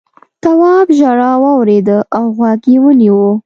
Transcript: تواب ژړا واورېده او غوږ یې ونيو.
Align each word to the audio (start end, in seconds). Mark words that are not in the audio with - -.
تواب 0.43 0.87
ژړا 0.99 1.31
واورېده 1.41 1.97
او 2.17 2.23
غوږ 2.37 2.61
یې 2.71 2.77
ونيو. 2.83 3.23